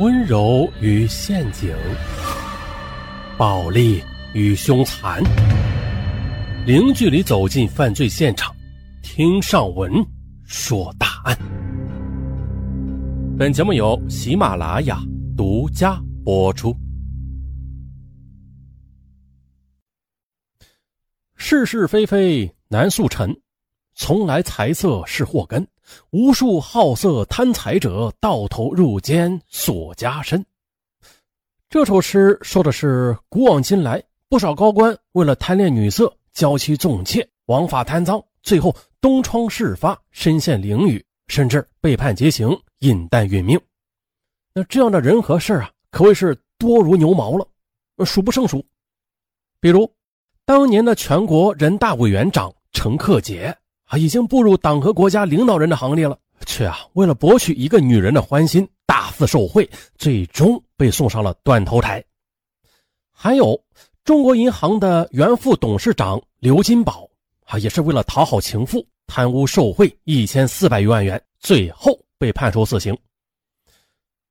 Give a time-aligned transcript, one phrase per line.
[0.00, 1.72] 温柔与陷阱，
[3.38, 5.22] 暴力与凶残，
[6.66, 8.52] 零距离走进犯罪现场，
[9.04, 9.92] 听上文
[10.42, 11.38] 说大案。
[13.38, 14.98] 本节目由喜马拉雅
[15.36, 16.76] 独家播出。
[21.36, 23.32] 是是非非难速成，
[23.94, 25.64] 从来财色是祸根。
[26.10, 30.44] 无数好色贪财者，到头入监锁加身。
[31.68, 42.48] 这首诗说的是古往今来，不少高官为了贪恋女色，娇妻纵妾，枉法贪赃，最后东窗事发，身陷囹圄，甚至被判极刑，
[42.80, 43.60] 饮弹殒命。
[44.52, 47.46] 那这样的人和事啊，可谓是多如牛毛了，
[48.04, 48.64] 数不胜数。
[49.60, 49.90] 比如，
[50.44, 53.56] 当年的全国人大委员长陈克杰。
[53.96, 62.02] 已经步入党和国家领导人的行列了，却啊为了博取一个女人的欢心，大肆受贿，最终被送上了断头台。
[63.12, 63.58] 还有
[64.04, 67.08] 中国银行的原副董事长刘金宝，
[67.46, 72.96] 啊，也是为了讨好情妇，贪污受贿一千四百余万元，最后被判处死刑。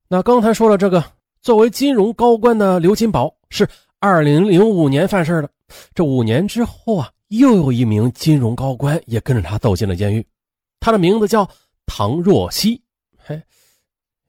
[0.08, 1.02] 那刚才说了这个，
[1.40, 5.50] 作为金融高官的刘金宝是二零零五年犯事的，
[5.94, 7.10] 这五年之后啊。
[7.28, 10.26] 又有一名金融高官也跟着他走进了监狱，
[10.80, 11.48] 他的名字叫
[11.86, 12.80] 唐若曦。
[13.16, 13.42] 嘿，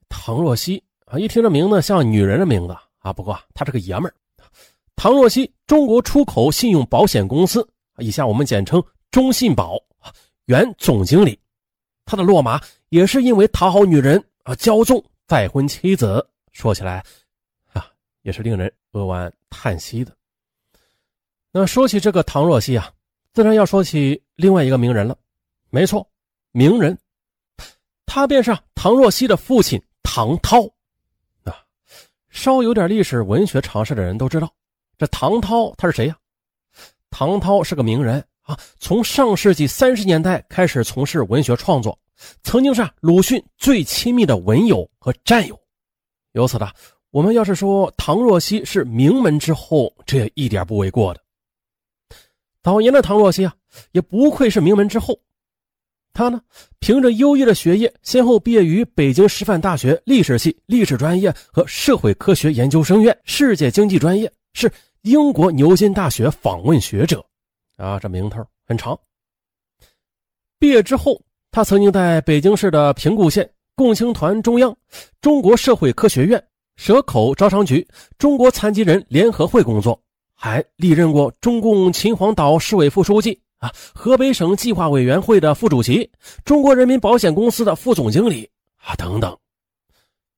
[0.09, 3.13] 唐若曦啊，一听这名字像女人的名字啊。
[3.13, 4.13] 不过他是个爷们儿。
[4.95, 9.77] 唐若曦，中国出口信用保险公司以下我们简称中信保
[10.45, 11.37] 原总经理。
[12.05, 16.25] 他的落马也是因为讨好女人啊，骄纵再婚妻子。
[16.53, 17.03] 说起来
[17.73, 17.87] 啊，
[18.21, 20.15] 也是令人扼腕叹息的。
[21.57, 22.91] 那说起这个唐若曦啊，
[23.31, 25.17] 自然要说起另外一个名人了。
[25.69, 26.05] 没错，
[26.51, 26.97] 名人，
[28.05, 30.63] 他便是唐若曦的父亲唐涛。
[31.45, 31.55] 啊，
[32.27, 34.53] 稍有点历史文学常识的人都知道，
[34.97, 36.17] 这唐涛他是谁呀？
[37.09, 41.97] 唐涛是个名人啊，从上世纪三十年代开始从事文学创作，
[42.43, 45.57] 曾经是鲁迅最亲密的文友和战友。
[46.33, 46.69] 由此呢，
[47.11, 51.21] 我们要是说唐若曦是名门之后，这也一点不为过的。
[52.65, 53.53] 早年的唐若曦啊，
[53.91, 55.15] 也不愧是名门之后。
[56.13, 56.41] 他呢，
[56.79, 64.71] 凭着优异的学业，先后毕业于北京师范大学历史系历史专业和社会科学研究生院世界经济专业，是
[65.03, 67.23] 英国牛津大学访问学者。
[67.77, 68.99] 啊，这名头很长。
[70.57, 71.21] 毕业之后，
[71.51, 74.75] 他曾经在北京市的平谷县共青团中央、
[75.21, 76.43] 中国社会科学院、
[76.77, 77.87] 蛇口招商局、
[78.17, 80.01] 中国残疾人联合会工作。
[80.35, 86.11] 还历任过中共秦皇岛市委副书记啊，河北省计划委员会的副主席，
[86.43, 88.47] 中国人民保险公司的副总经理
[88.77, 89.35] 啊等等。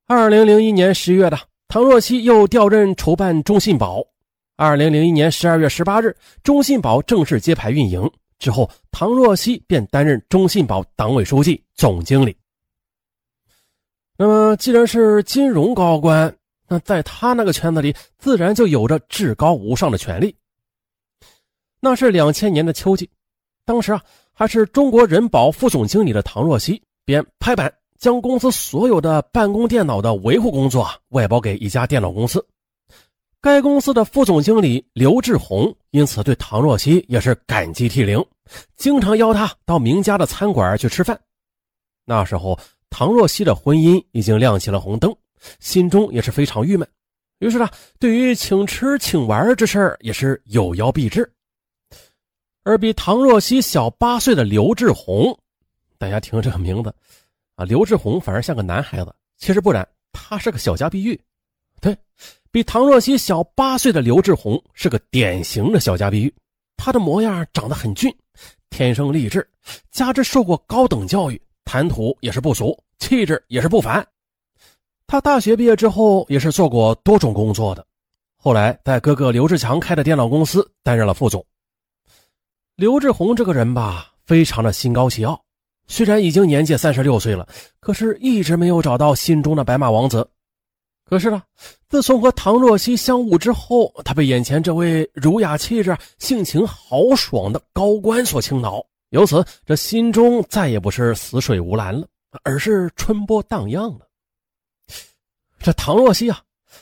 [0.06, 1.38] 二零零一年十月的，
[1.68, 4.02] 唐若曦又调任筹办中信保。
[4.56, 8.10] 二零零一年十二月十八日，中信保正式揭牌运营
[8.40, 12.38] 之后，唐若曦便担任中信保党委书记、总经理。
[14.18, 16.34] 那么，既然是金融高官。
[16.68, 20.36] 那在他那个圈子里，自然就有着至高无上的权利。
[21.80, 23.10] 那是两千年的秋季，
[23.64, 32.46] 当时啊，还是中国人保副总经理的唐若曦，便拍板将公司所有的办公电脑的维护工作外包给一家电脑公司。
[33.40, 38.24] 该公司的副总经理刘志宏因此对唐若曦也是感激涕零，
[38.76, 41.18] 经常邀他到名家的餐馆去吃饭。
[42.04, 45.16] 那时候，唐若曦的婚姻已经亮起了红灯。
[45.60, 46.88] 心中也是非常郁闷，
[47.40, 51.30] 于是呢，对于请吃请玩这事儿也是有邀必至。
[52.64, 55.38] 而比唐若曦小八岁的刘志宏，
[55.98, 56.94] 大家听这个名字
[57.56, 61.20] 啊，刘志宏反而像个男孩子，其实不然，他是个小家碧玉。
[61.80, 61.96] 对
[62.52, 66.34] 比唐若曦小八岁的刘志宏是个典型的小家碧玉，
[66.76, 68.14] 他的模样长得很俊，
[68.70, 69.48] 天生丽质，
[69.92, 74.06] 加之受过高等教育，谈吐也是不俗，气质也是不凡。
[75.10, 77.86] 他大学毕业之后也是做过多种工作的，
[78.36, 81.44] 后来在哥哥刘志强开的电脑公司担任了副总。
[82.76, 85.42] 刘志宏这个人吧，非常的心高气傲，
[85.88, 87.48] 虽然已经年届三十六岁了，
[87.80, 90.30] 可是一直没有找到心中的白马王子。
[91.06, 91.42] 可是呢，
[91.88, 102.06] 自从和唐若曦相误之后，他被眼前这位儒雅气质、性情豪爽的高官所倾倒，由此这心中再也不是死水无澜了，
[102.44, 104.07] 而是春波荡漾了。
[105.68, 106.40] 这唐若曦啊，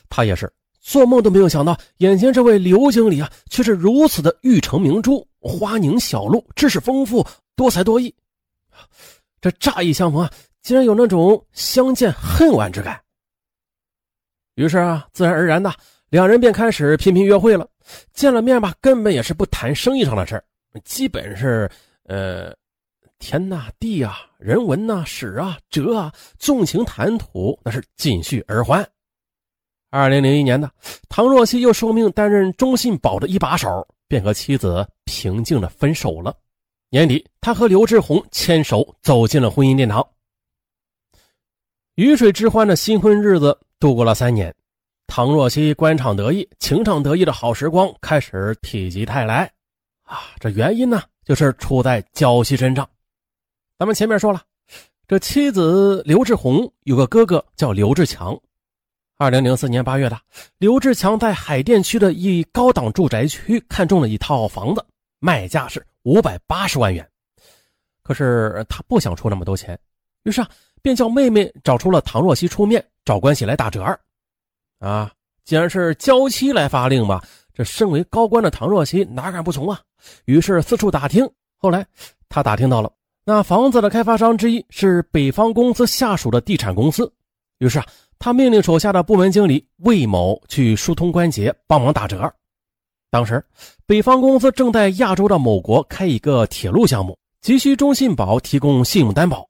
[0.09, 0.47] 她也是
[0.79, 8.13] 做梦都没有想到，眼前这位刘经理啊，却是如此的玉成明珠、花凝小露，知识丰富，多才多艺。
[9.41, 13.01] 这乍一相逢啊，竟然有那种相见恨晚之感。
[14.53, 15.73] 于是啊，自然而然的，
[16.09, 17.67] 两人便开始频频约会了。
[18.13, 20.39] 见了面吧，根本也是不谈生意上的事
[20.83, 21.67] 基本是
[22.03, 22.55] 呃，
[23.19, 28.87] 天呐地啊，人文呐史啊哲啊，纵情谈吐，那是尽续而欢。
[29.89, 30.69] 二零零一年的
[31.07, 36.35] 唐若曦又受命担任中信宝的一把手，便和妻子平静的分手了。
[36.89, 40.05] 年底，他和刘志宏牵手走进了婚姻殿堂。
[41.95, 44.53] 鱼水之欢的新婚日子度过了三年，
[45.07, 49.49] 唐若曦官场得意、情场得意的好时光开始否极泰来。
[50.03, 52.87] 啊，这原因呢，就是出在娇妻身上。
[53.77, 54.41] 咱们前面说了，
[55.05, 58.39] 这妻子刘志宏有个哥哥叫刘志强。
[59.17, 60.17] 二零零四年八月的，
[60.59, 64.85] 刘志强在海淀区的一高档住宅区看中了一套房子，
[65.19, 67.05] 卖价是五百八十万元。
[68.01, 69.77] 可是他不想出那么多钱，
[70.23, 70.49] 于是啊，
[70.81, 73.83] 便叫妹妹找出了唐若曦出面找关系来打折。
[74.79, 75.11] 啊，
[75.43, 77.21] 既然是娇妻来发令嘛，
[77.53, 79.81] 这身为高官的唐若曦哪敢不从啊？
[80.23, 81.85] 于是四处打听，后来
[82.29, 82.89] 他打听到了
[83.25, 87.11] 那房子的开发商之一是北方公司下属的地产公司，
[87.57, 87.85] 于是啊。
[88.17, 92.33] 他命令手下的部门经理魏某去疏通关节，帮忙打折。
[93.11, 93.45] 当时，
[93.85, 99.45] 北方公司正在亚洲的某国开一个铁路项目，急需中信保提供信用担保。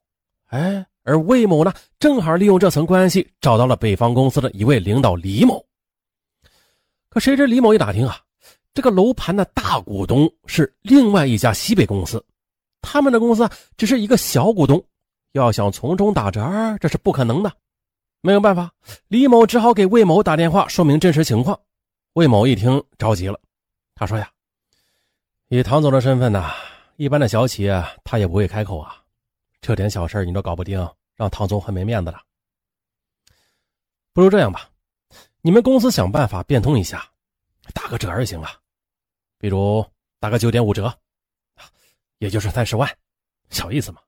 [0.48, 5.64] 哎，而魏某呢，正好利用这层关系，找到了北方公司的一位领导李某。
[7.08, 8.18] 可谁知李某一打听啊，
[8.74, 12.22] 这个楼盘的大股东是另外一家西北公司，
[12.86, 14.82] 他们的公司只是一个小股东，
[15.34, 16.42] 要想从中打折，
[16.80, 17.52] 这是不可能的。
[18.22, 18.72] 没有办法，
[19.08, 21.60] 李某只好给魏某打电话说明真实情况。
[22.14, 23.40] 魏某一听着急了，
[23.94, 24.32] 他说：“呀，
[25.50, 26.50] 以唐总的身份呢，
[26.96, 28.96] 一般的小企业他也不会开口啊，
[29.62, 32.22] 这点小事你都搞不定，让唐总很没面子了。
[34.14, 34.70] 不如这样吧，
[35.42, 37.06] 你们公司想办法变通一下，
[37.74, 38.52] 打个折也行啊，
[39.38, 39.86] 比如
[40.20, 40.92] 打个九点五折，
[42.20, 42.90] 也就是三十万，
[43.50, 44.00] 小意思嘛。”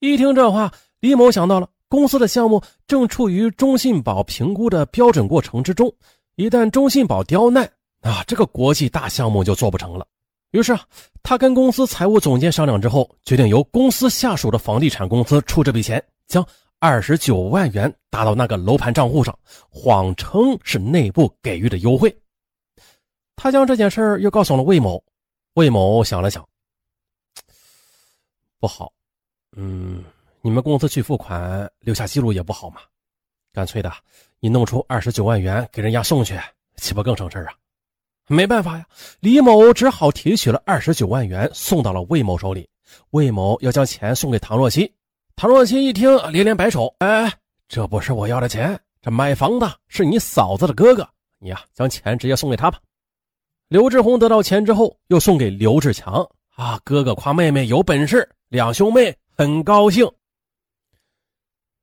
[0.00, 1.68] 一听这话，李某想到了。
[1.86, 5.94] 公司的项目正处于中信保评估的标准过程之中，
[6.34, 7.64] 一旦中信保刁难
[8.00, 10.04] 啊，这个国际大项目就做不成了。
[10.50, 10.84] 于是啊，
[11.22, 16.44] 他跟公司财务总监商量之后，决定由公司下属的房地产公司出这笔钱，将
[16.80, 19.38] 二十九万元打到那个楼盘账户上，
[19.70, 22.12] 谎称是内部给予的优惠。
[23.36, 25.00] 他将这件事又告诉了魏某，
[25.54, 26.46] 魏某想了想，
[28.58, 28.92] 不好，
[29.56, 30.04] 嗯。
[30.46, 32.82] 你们公司去付款留下记录也不好嘛，
[33.50, 33.90] 干脆的，
[34.40, 36.38] 你弄出二十九万元给人家送去，
[36.76, 37.54] 岂不更省事啊？
[38.26, 38.86] 没办法呀，
[39.20, 42.68] 李某只好提取了二十九万元送到了魏某手里。
[43.10, 44.92] 魏某要将钱送给唐若曦，
[45.34, 47.32] 唐若曦一听连连摆手：“哎，
[47.68, 51.08] 这不是我要的钱，这买房的是你嫂子的哥哥，
[51.38, 52.78] 你呀将钱直接送给他吧。”
[53.74, 56.24] 刘志宏得到钱之后，又送给刘志强
[56.54, 60.08] 啊，哥哥夸妹妹有本事，两兄妹很高兴。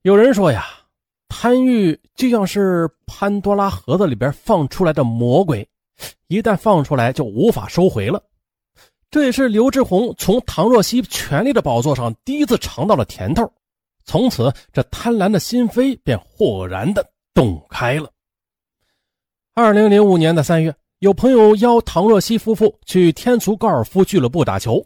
[0.04, 0.66] 有人说呀，
[1.28, 5.68] 贪欲就像是潘多拉盒子里边放出来的魔鬼，
[6.28, 8.24] 一旦放出来就无法收回了。
[9.10, 13.52] 这也是刘志宏从唐若曦权力的宝座上第一次尝到了甜头，
[14.06, 18.10] 从此这贪婪的心扉便豁然的洞开了。
[19.54, 24.86] 二零零五年的三月，有朋友邀唐若曦夫妇去天足高尔夫俱乐部打球，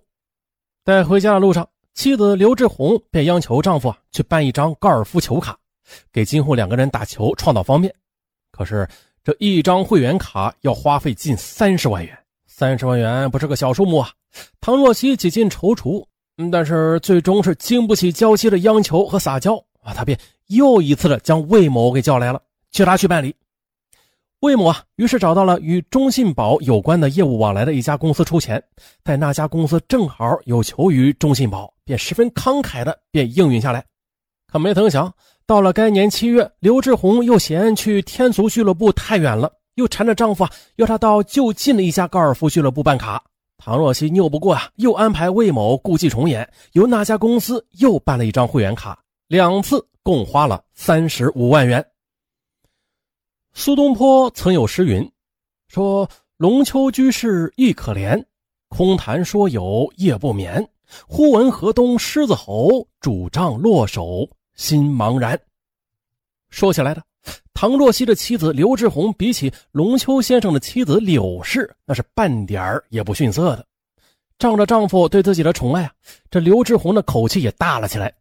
[0.85, 1.67] 在回家的路上。
[1.93, 5.57] 妻子刘志宏便央求丈夫去办一张高尔夫球卡，
[6.13, 7.93] 给今后两个人打球创造方便。
[8.49, 8.87] 可是
[9.25, 12.17] 这一张会员卡要花费近三十万元，
[12.47, 14.09] 三十万元不是个小数目啊！
[14.61, 16.05] 唐若曦几近踌躇，
[16.49, 20.17] 但是最终是经不起娇妻的央求和撒娇啊，他便
[20.47, 22.41] 又一次的将魏某给叫来了，
[22.71, 23.35] 叫他去办理。
[24.45, 28.63] 魏某啊，于是找到了与中信宝有关的业务往来的一家公司出钱，
[29.03, 33.83] 在那家公司正好有求于中信宝，便十分慷慨的便应允下来。
[34.45, 35.11] 可没曾想，
[35.47, 43.23] 到了该年七月，刘志宏又嫌去天足俱乐部太远了，又缠着丈夫啊，要他到就近的一家高尔夫俱乐部办卡。
[43.57, 51.83] 唐若曦拗不过啊，又安排魏某故伎重演，由那家公司又办了一张会员卡，两次共花了三十五万元。
[53.57, 55.09] 苏东坡曾有诗云
[55.69, 58.21] ：“说龙丘居士亦可怜，
[58.67, 60.67] 空谈说有夜不眠。
[61.07, 65.39] 忽闻河东狮子吼，主杖落手心茫然。”
[66.51, 67.01] 说起来的，
[67.53, 73.65] 唐若曦的妻子刘志宏比起龙丘先生的妻子柳氏，那是半点儿也不逊色的。
[74.37, 75.93] 仗着丈夫对自己的宠爱啊，
[76.29, 78.13] 这刘志宏的口气也大了起来。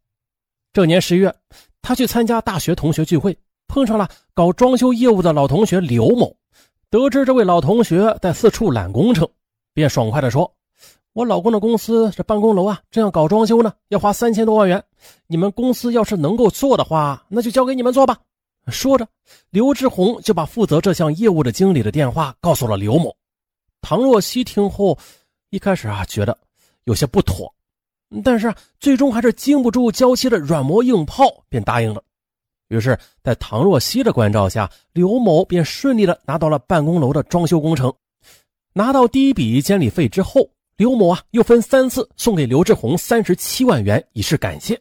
[0.72, 1.34] 这年十月，
[1.82, 3.36] 他去参加大学同学聚会。
[3.74, 6.32] 碰上了搞装修业务的老同学刘某。
[6.90, 9.28] 得知这位老同学在四处揽工程，
[9.72, 10.48] 便爽快地说
[11.12, 14.80] ：“我老公的公司这办公楼啊，这样搞装修呢，要花三千多万元。
[15.26, 18.16] 你们公司要是能够做的话，那就交给你们做吧。”
[18.70, 19.08] 说着，
[19.50, 23.12] 刘志宏就把负责这项业务的经理的电话告诉了刘某。
[23.80, 24.96] 唐若曦听后，
[25.50, 26.38] 一开始啊觉得
[26.84, 27.52] 有些不妥，
[28.22, 32.00] 但是最终还是经不住娇妻的软磨硬泡，便答应了。
[32.74, 37.92] 于是，在唐若曦的关照下，刘某便顺利的拿到了办公楼的装修工程。
[38.72, 44.80] 拿到第一笔监理费之后，刘某啊又分三次送给刘志宏三十七万元以示感谢。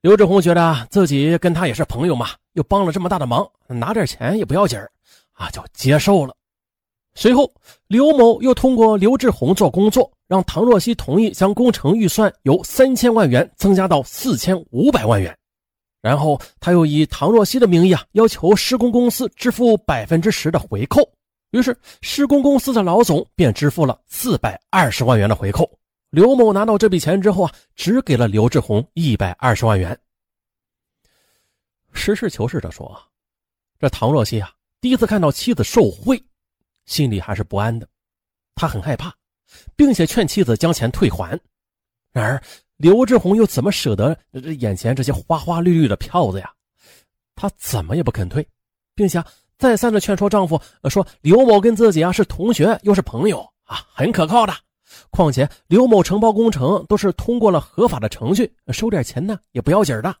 [0.00, 4.76] 刘志宏觉得自己跟他也是朋友嘛，又帮了这么大的忙，拿点钱也不要紧
[5.34, 6.34] 啊，就接受了。
[7.14, 7.52] 随后，
[7.86, 15.36] 刘某又通过刘志宏做工作，让唐若曦同意将工程预算由三千万元增加到四千五百万元。
[16.02, 21.02] 然后他又以唐若曦的名义啊，要求施工公司支付百分之十的回扣。
[21.50, 25.70] 于是施工公司的老总便支付了四百二十万元的回扣。
[26.08, 29.98] 刘某拿到这笔钱之后啊，只给了刘志宏一百二十万元。
[31.92, 33.04] 实事求是的说啊，
[33.78, 36.24] 这唐若曦啊，第一次看到妻子受贿，
[36.86, 37.86] 心里还是不安的，
[38.54, 39.14] 他很害怕，
[39.76, 41.38] 并且劝妻子将钱退还。
[42.10, 42.42] 然而。
[42.80, 46.50] 刘志宏又怎么舍得这眼前这些花花绿绿的票子呀？
[47.36, 48.46] 他怎么也不肯退，
[48.94, 49.22] 并且
[49.58, 50.58] 再三的劝说丈夫
[50.88, 54.54] 说：“刘某跟自己啊是同学，又是朋友啊，很可靠的。
[55.10, 60.16] 况且刘某承包工程都是通过了合法的程序，收点钱呢也不要紧的。”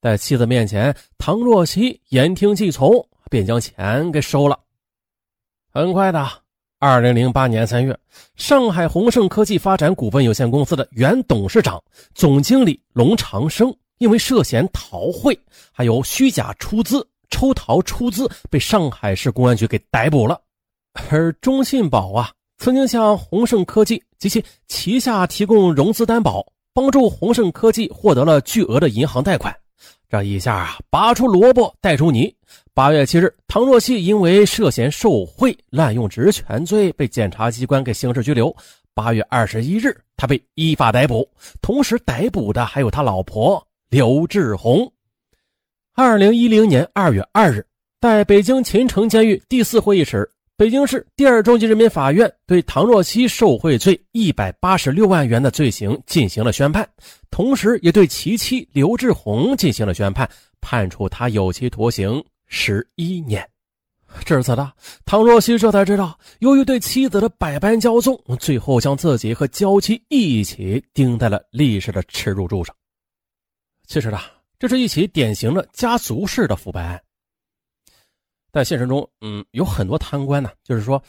[0.00, 4.58] 在妻子面前，唐若曦言听计从，便将钱给收了。
[5.70, 6.43] 很快的。
[6.86, 7.98] 二零零八年三月，
[8.36, 11.82] 上海宏盛科技发展股份有限公司的原董事长、
[12.14, 15.34] 总经理龙长生，因为涉嫌逃汇，
[15.72, 20.38] 还有虚假出资、抽逃出资，被上海市公安局给逮捕了。
[21.08, 29.56] 而中信保啊，曾经向宏盛科技及其旗下提供融资担保，帮助宏盛科技获得了巨额的银行贷款。
[30.10, 32.36] 这一下啊，拔出萝卜带出泥。
[32.76, 38.52] 八月七日，唐若曦因为涉嫌受贿、滥用职权罪被检察机关给刑事拘留。
[38.92, 41.24] 八月二十一日，他被依法逮捕，
[41.62, 44.92] 同时逮捕的还有他老婆刘志宏。
[45.94, 47.64] 二零一零年二月二日，
[48.00, 56.84] 在北京秦城监狱第四会议室，北京市第二中级人民法院对唐若曦受贿罪一百八十六万元的罪行进行了宣判，
[57.30, 60.28] 同时也对其妻刘志宏进行了宣判，
[60.60, 62.20] 判处他有期徒刑。
[62.46, 63.48] 十一年，
[64.24, 64.72] 至此的
[65.04, 72.74] 唐若曦这才知道，由于对妻子的百般骄纵，最后将自己和娇妻一起钉在了历史的耻辱柱上。
[73.86, 74.20] 其实呢，
[74.58, 77.02] 这是一起典型的家族式的腐败案。
[78.52, 81.02] 在现实中，嗯，有很多贪官呢，就是说，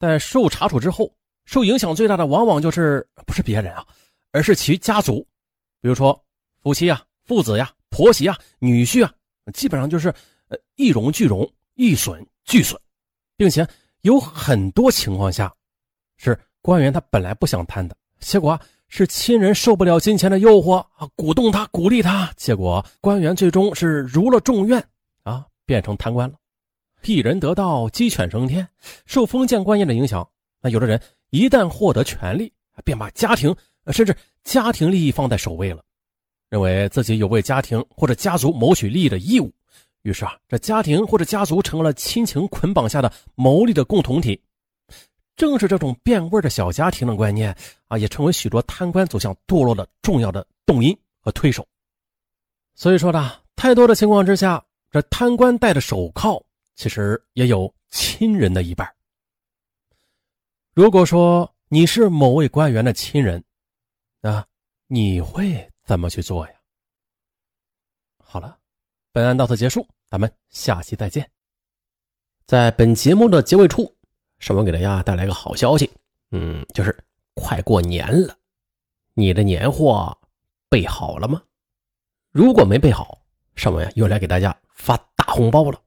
[0.00, 1.14] 在受查处之后，
[1.44, 3.86] 受影响最大的往往就是不是别人啊，
[4.32, 5.24] 而是其家族，
[5.80, 6.20] 比如说
[6.62, 9.12] 夫妻啊、父子呀、婆媳啊、女婿啊，
[9.54, 10.12] 基本上就是。
[10.48, 12.78] 呃，一荣俱荣，一损俱损，
[13.36, 13.66] 并且
[14.02, 15.54] 有很多情况下，
[16.16, 24.82] 是官员他本来不想贪的，结果是亲人受不了金钱的诱惑啊，鼓动他，鼓励他，结果官员最终是如了众愿
[25.22, 26.36] 啊，变成贪官了。
[27.04, 28.66] 一人得道，鸡犬升天。
[29.06, 30.28] 受封建观念的影响，
[30.60, 31.00] 那有的人
[31.30, 32.52] 一旦获得权力，
[32.84, 33.54] 便把家庭
[33.92, 35.84] 甚至家庭利益放在首位了，
[36.48, 39.52] 认为自己有为家庭或者家族谋取利益的义务。
[40.02, 44.40] 于是啊，这家庭或者家族成了亲情捆绑下的牟利的共同体。
[45.36, 51.64] 正是这种变味的小家庭的观念啊，也成为许多贪官走向堕落的重要的动因和推手。
[52.74, 58.92] 所以说呢，太多的情况之下，这贪官戴的手铐其实也有亲人的一半。
[60.74, 63.42] 如果说你是某位官员的亲人，
[64.20, 64.44] 那
[64.88, 66.52] 你会怎么去做呀？
[68.24, 68.57] 好了。
[69.18, 71.28] 本案到此结束，咱们下期再见。
[72.46, 73.96] 在本节目的结尾处，
[74.38, 75.90] 尚文给大家带来个好消息，
[76.30, 76.96] 嗯，就是
[77.34, 78.36] 快过年了，
[79.14, 80.16] 你的年货
[80.68, 81.42] 备好了吗？
[82.30, 83.18] 如果没备好，
[83.56, 85.80] 尚文又来给大家发大红包了。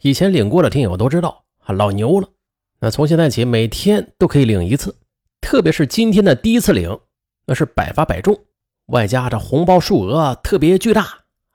[0.00, 2.30] 以前领过的听友都知道，老牛了。
[2.78, 4.96] 那从现在起，每天都可以领一次，
[5.42, 6.98] 特别是今天的第一次领，
[7.44, 8.46] 那是百发百中，
[8.86, 11.02] 外加这红包数额特别巨大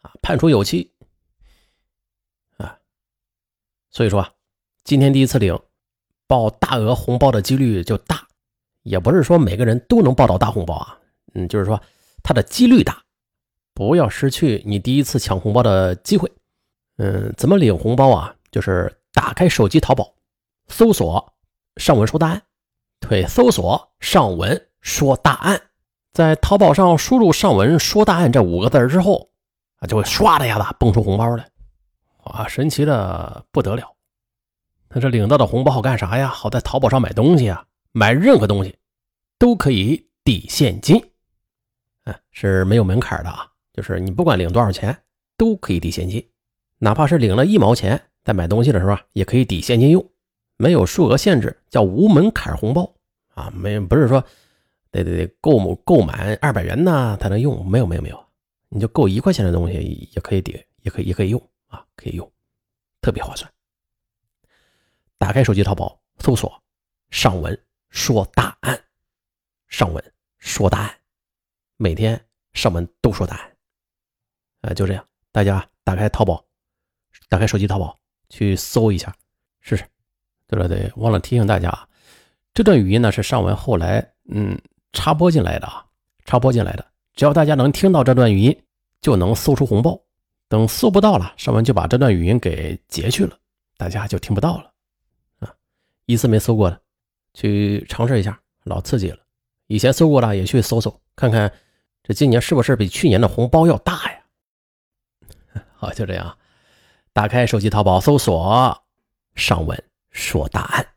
[0.04, 0.93] 啊，判处有期。
[3.94, 4.30] 所以说啊，
[4.84, 5.58] 今天第一次领，
[6.28, 8.28] 报大额红包的几率就大，
[8.82, 10.98] 也不是说每个人都能报到大红包啊，
[11.36, 11.82] 嗯，就是说
[12.24, 13.02] 它的几率大，
[13.74, 16.30] 不要失去你第一次抢红包的机会，
[16.98, 18.36] 嗯，怎么领红包啊？
[18.52, 20.14] 就是打开手机淘宝，
[20.68, 21.34] 搜索
[21.78, 22.42] “上文说答案”，
[23.00, 25.62] 对，搜索“上文说答案”。
[26.14, 29.30] 在淘宝上输入“上文说答案”这五个字之后，
[29.78, 31.48] 啊，就会唰的一下子蹦出红包来，
[32.26, 33.94] 啊，神奇的不得了。
[34.90, 36.28] 那这领到的红包好干啥呀？
[36.28, 38.76] 好在淘宝上买东西啊，买任何东西
[39.38, 41.04] 都可以抵现金，
[42.06, 44.98] 嗯，是没有门槛的啊，就是你不管领多少钱
[45.38, 46.26] 都可以抵现金，
[46.78, 50.06] 哪怕是领了一毛钱，在买东西的时候啊，也可以抵现金用，
[50.58, 52.94] 没有数额限制，叫无门槛红包
[53.34, 54.24] 啊，没不是说。
[54.92, 58.26] 得得得，购购满二百元呢才能用，没有没有没有，
[58.70, 61.42] 你就购一块钱的东西也可以抵，也可以也可以用
[61.74, 62.32] 啊，可以用，
[63.02, 63.52] 特别划算。
[65.18, 66.62] 打开手机淘宝，搜索
[67.12, 67.58] “上文
[67.90, 68.82] 说答案”，
[69.68, 70.96] 上文说答案，
[71.78, 73.58] 每天上文都说答案，
[74.62, 76.46] 啊，就这样，大家打开淘宝，
[77.30, 78.00] 打开手机淘宝
[78.30, 79.16] 去搜一下
[79.62, 79.86] 试试。
[80.48, 81.90] 对了对，忘了提醒大家，
[82.54, 84.60] 这段语音呢是上文后来嗯。
[84.96, 85.84] 插播进来的啊，
[86.24, 88.64] 插播进来的，只要大家能听到这段语音，
[89.02, 90.00] 就能搜出红包。
[90.54, 93.36] 等搜不到了，上文就把这段语音给截去了，
[93.76, 94.72] 大家就听不到了。
[95.40, 95.52] 啊，
[96.06, 96.80] 一次没搜过的，
[97.34, 99.18] 去尝试一下，老刺激了。
[99.66, 101.52] 以前搜过的也去搜搜，看看
[102.04, 105.64] 这今年是不是比去年的红包要大呀？
[105.74, 106.38] 好，就这样，
[107.14, 108.84] 打开手机淘宝搜索
[109.34, 110.88] “上文说大案”。